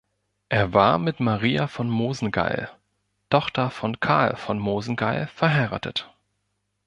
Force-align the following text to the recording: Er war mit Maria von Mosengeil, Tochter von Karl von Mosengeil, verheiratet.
Er 0.49 0.73
war 0.73 0.97
mit 0.97 1.19
Maria 1.19 1.67
von 1.67 1.87
Mosengeil, 1.87 2.71
Tochter 3.29 3.69
von 3.69 3.99
Karl 3.99 4.35
von 4.35 4.57
Mosengeil, 4.57 5.27
verheiratet. 5.27 6.11